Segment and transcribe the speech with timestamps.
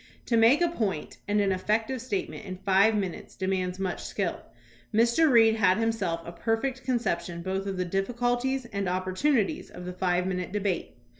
[0.25, 4.39] To make a point and an effective state ment in five minutes demands much skill.
[4.91, 5.29] Mr.
[5.31, 10.25] Reed had himself a perfect conception both of the difficulties and opportunities of the five
[10.25, 10.95] minute debate.